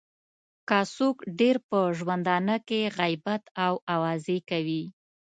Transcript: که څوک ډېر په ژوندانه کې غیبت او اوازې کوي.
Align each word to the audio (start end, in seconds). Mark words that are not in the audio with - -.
که 0.67 0.79
څوک 0.95 1.17
ډېر 1.39 1.55
په 1.69 1.79
ژوندانه 1.97 2.55
کې 2.67 2.81
غیبت 2.97 3.43
او 3.65 3.73
اوازې 3.93 4.37
کوي. 4.49 4.83